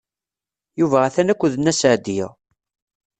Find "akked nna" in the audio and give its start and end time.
1.33-1.73